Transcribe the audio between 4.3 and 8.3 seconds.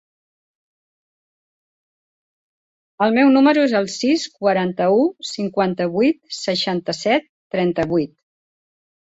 quaranta-u, cinquanta-vuit, seixanta-set, trenta-vuit.